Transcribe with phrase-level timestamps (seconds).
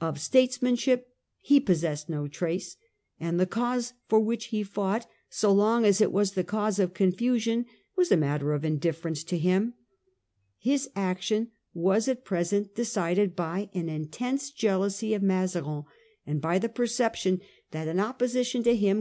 [0.00, 1.08] Of statesmanship
[1.40, 2.76] he possessed no trace;
[3.18, 6.94] and the cause for which he fought, so long as it was the cause of
[6.94, 7.66] confusion,
[7.96, 9.74] was a matter of indifference to him.
[10.58, 15.82] His action was at present decided by an intense jealousy of Mazarin,
[16.24, 17.40] and by the perception
[17.72, 18.66] that in opposition to him 3 6 The Parliamentary Fronde.
[18.94, 18.96] 1648.